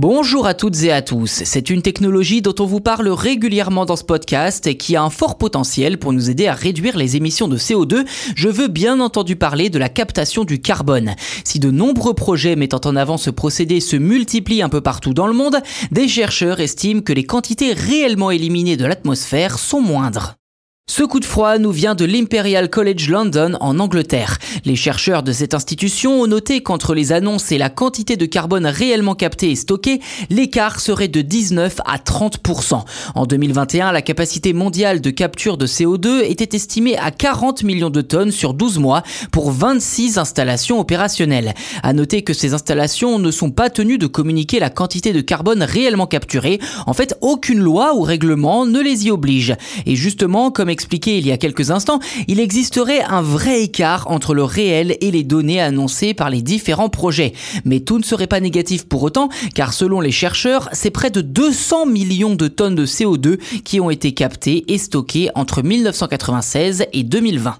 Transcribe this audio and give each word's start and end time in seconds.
Bonjour 0.00 0.46
à 0.46 0.54
toutes 0.54 0.80
et 0.84 0.92
à 0.92 1.02
tous. 1.02 1.42
C'est 1.44 1.70
une 1.70 1.82
technologie 1.82 2.40
dont 2.40 2.54
on 2.60 2.66
vous 2.66 2.78
parle 2.78 3.08
régulièrement 3.08 3.84
dans 3.84 3.96
ce 3.96 4.04
podcast 4.04 4.68
et 4.68 4.76
qui 4.76 4.94
a 4.94 5.02
un 5.02 5.10
fort 5.10 5.38
potentiel 5.38 5.98
pour 5.98 6.12
nous 6.12 6.30
aider 6.30 6.46
à 6.46 6.54
réduire 6.54 6.96
les 6.96 7.16
émissions 7.16 7.48
de 7.48 7.58
CO2. 7.58 8.06
Je 8.36 8.48
veux 8.48 8.68
bien 8.68 9.00
entendu 9.00 9.34
parler 9.34 9.70
de 9.70 9.78
la 9.80 9.88
captation 9.88 10.44
du 10.44 10.60
carbone. 10.60 11.16
Si 11.42 11.58
de 11.58 11.72
nombreux 11.72 12.14
projets 12.14 12.54
mettant 12.54 12.80
en 12.84 12.94
avant 12.94 13.16
ce 13.16 13.30
procédé 13.30 13.80
se 13.80 13.96
multiplient 13.96 14.62
un 14.62 14.68
peu 14.68 14.82
partout 14.82 15.14
dans 15.14 15.26
le 15.26 15.34
monde, 15.34 15.56
des 15.90 16.06
chercheurs 16.06 16.60
estiment 16.60 17.00
que 17.00 17.12
les 17.12 17.24
quantités 17.24 17.72
réellement 17.72 18.30
éliminées 18.30 18.76
de 18.76 18.86
l'atmosphère 18.86 19.58
sont 19.58 19.80
moindres. 19.80 20.37
Ce 20.90 21.02
coup 21.02 21.20
de 21.20 21.26
froid 21.26 21.58
nous 21.58 21.70
vient 21.70 21.94
de 21.94 22.06
l'Imperial 22.06 22.70
College 22.70 23.10
London 23.10 23.58
en 23.60 23.78
Angleterre. 23.78 24.38
Les 24.64 24.74
chercheurs 24.74 25.22
de 25.22 25.32
cette 25.32 25.52
institution 25.52 26.22
ont 26.22 26.26
noté 26.26 26.62
qu'entre 26.62 26.94
les 26.94 27.12
annonces 27.12 27.52
et 27.52 27.58
la 27.58 27.68
quantité 27.68 28.16
de 28.16 28.24
carbone 28.24 28.64
réellement 28.64 29.14
captée 29.14 29.50
et 29.50 29.54
stockée, 29.54 30.00
l'écart 30.30 30.80
serait 30.80 31.08
de 31.08 31.20
19 31.20 31.82
à 31.84 31.98
30%. 31.98 32.84
En 33.14 33.26
2021, 33.26 33.92
la 33.92 34.00
capacité 34.00 34.54
mondiale 34.54 35.02
de 35.02 35.10
capture 35.10 35.58
de 35.58 35.66
CO2 35.66 36.24
était 36.24 36.56
estimée 36.56 36.96
à 36.96 37.10
40 37.10 37.64
millions 37.64 37.90
de 37.90 38.00
tonnes 38.00 38.32
sur 38.32 38.54
12 38.54 38.78
mois 38.78 39.02
pour 39.30 39.50
26 39.50 40.16
installations 40.16 40.80
opérationnelles. 40.80 41.52
À 41.82 41.92
noter 41.92 42.22
que 42.22 42.32
ces 42.32 42.54
installations 42.54 43.18
ne 43.18 43.30
sont 43.30 43.50
pas 43.50 43.68
tenues 43.68 43.98
de 43.98 44.06
communiquer 44.06 44.58
la 44.58 44.70
quantité 44.70 45.12
de 45.12 45.20
carbone 45.20 45.62
réellement 45.62 46.06
capturée. 46.06 46.60
En 46.86 46.94
fait, 46.94 47.14
aucune 47.20 47.60
loi 47.60 47.94
ou 47.94 48.00
règlement 48.00 48.64
ne 48.64 48.80
les 48.80 49.06
y 49.06 49.10
oblige. 49.10 49.54
Et 49.84 49.94
justement, 49.94 50.50
comme 50.50 50.70
expliqué 50.78 51.18
il 51.18 51.26
y 51.26 51.32
a 51.32 51.38
quelques 51.38 51.72
instants, 51.72 51.98
il 52.28 52.38
existerait 52.38 53.00
un 53.00 53.20
vrai 53.20 53.64
écart 53.64 54.08
entre 54.08 54.32
le 54.32 54.44
réel 54.44 54.96
et 55.00 55.10
les 55.10 55.24
données 55.24 55.60
annoncées 55.60 56.14
par 56.14 56.30
les 56.30 56.40
différents 56.40 56.88
projets. 56.88 57.32
Mais 57.64 57.80
tout 57.80 57.98
ne 57.98 58.04
serait 58.04 58.28
pas 58.28 58.38
négatif 58.38 58.86
pour 58.86 59.02
autant, 59.02 59.28
car 59.56 59.72
selon 59.72 60.00
les 60.00 60.12
chercheurs, 60.12 60.68
c'est 60.72 60.92
près 60.92 61.10
de 61.10 61.20
200 61.20 61.86
millions 61.86 62.36
de 62.36 62.46
tonnes 62.46 62.76
de 62.76 62.86
CO2 62.86 63.38
qui 63.64 63.80
ont 63.80 63.90
été 63.90 64.12
captées 64.12 64.72
et 64.72 64.78
stockées 64.78 65.30
entre 65.34 65.62
1996 65.62 66.86
et 66.92 67.02
2020. 67.02 67.56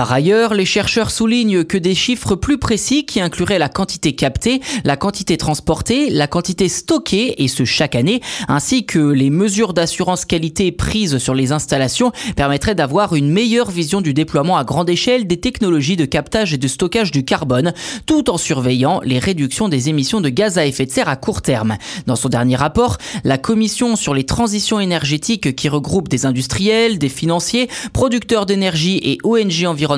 Par 0.00 0.12
ailleurs, 0.12 0.54
les 0.54 0.64
chercheurs 0.64 1.10
soulignent 1.10 1.62
que 1.62 1.76
des 1.76 1.94
chiffres 1.94 2.34
plus 2.34 2.56
précis 2.56 3.04
qui 3.04 3.20
incluraient 3.20 3.58
la 3.58 3.68
quantité 3.68 4.14
captée, 4.14 4.62
la 4.82 4.96
quantité 4.96 5.36
transportée, 5.36 6.08
la 6.08 6.26
quantité 6.26 6.70
stockée, 6.70 7.44
et 7.44 7.48
ce 7.48 7.66
chaque 7.66 7.94
année, 7.94 8.22
ainsi 8.48 8.86
que 8.86 8.98
les 8.98 9.28
mesures 9.28 9.74
d'assurance 9.74 10.24
qualité 10.24 10.72
prises 10.72 11.18
sur 11.18 11.34
les 11.34 11.52
installations 11.52 12.12
permettraient 12.34 12.74
d'avoir 12.74 13.14
une 13.14 13.30
meilleure 13.30 13.70
vision 13.70 14.00
du 14.00 14.14
déploiement 14.14 14.56
à 14.56 14.64
grande 14.64 14.88
échelle 14.88 15.26
des 15.26 15.38
technologies 15.38 15.96
de 15.96 16.06
captage 16.06 16.54
et 16.54 16.56
de 16.56 16.66
stockage 16.66 17.10
du 17.10 17.22
carbone, 17.22 17.74
tout 18.06 18.30
en 18.30 18.38
surveillant 18.38 19.02
les 19.04 19.18
réductions 19.18 19.68
des 19.68 19.90
émissions 19.90 20.22
de 20.22 20.30
gaz 20.30 20.56
à 20.56 20.64
effet 20.64 20.86
de 20.86 20.92
serre 20.92 21.10
à 21.10 21.16
court 21.16 21.42
terme. 21.42 21.76
Dans 22.06 22.16
son 22.16 22.30
dernier 22.30 22.56
rapport, 22.56 22.96
la 23.24 23.36
Commission 23.36 23.96
sur 23.96 24.14
les 24.14 24.24
transitions 24.24 24.80
énergétiques 24.80 25.54
qui 25.54 25.68
regroupe 25.68 26.08
des 26.08 26.24
industriels, 26.24 26.98
des 26.98 27.10
financiers, 27.10 27.68
producteurs 27.92 28.46
d'énergie 28.46 28.98
et 29.04 29.18
ONG 29.24 29.66
environnementales 29.66 29.89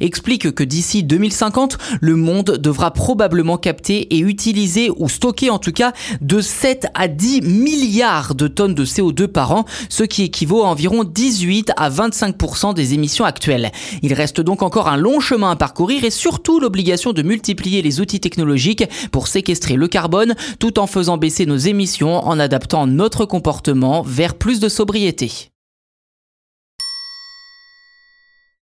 explique 0.00 0.52
que 0.52 0.64
d'ici 0.64 1.02
2050, 1.02 1.78
le 2.00 2.16
monde 2.16 2.58
devra 2.58 2.92
probablement 2.92 3.56
capter 3.56 4.14
et 4.14 4.20
utiliser 4.20 4.90
ou 4.96 5.08
stocker 5.08 5.50
en 5.50 5.58
tout 5.58 5.72
cas 5.72 5.92
de 6.20 6.40
7 6.40 6.86
à 6.94 7.08
10 7.08 7.42
milliards 7.42 8.34
de 8.34 8.48
tonnes 8.48 8.74
de 8.74 8.84
CO2 8.84 9.26
par 9.26 9.52
an, 9.52 9.64
ce 9.88 10.04
qui 10.04 10.24
équivaut 10.24 10.62
à 10.62 10.68
environ 10.68 11.04
18 11.04 11.72
à 11.76 11.90
25% 11.90 12.74
des 12.74 12.94
émissions 12.94 13.24
actuelles. 13.24 13.72
Il 14.02 14.14
reste 14.14 14.40
donc 14.40 14.62
encore 14.62 14.88
un 14.88 14.96
long 14.96 15.20
chemin 15.20 15.50
à 15.50 15.56
parcourir 15.56 16.04
et 16.04 16.10
surtout 16.10 16.60
l'obligation 16.60 17.12
de 17.12 17.22
multiplier 17.22 17.82
les 17.82 18.00
outils 18.00 18.20
technologiques 18.20 18.84
pour 19.12 19.28
séquestrer 19.28 19.74
le 19.74 19.88
carbone 19.88 20.34
tout 20.58 20.78
en 20.78 20.86
faisant 20.86 21.16
baisser 21.16 21.46
nos 21.46 21.56
émissions 21.56 22.26
en 22.26 22.38
adaptant 22.38 22.86
notre 22.86 23.24
comportement 23.24 24.02
vers 24.02 24.34
plus 24.34 24.60
de 24.60 24.68
sobriété. 24.68 25.49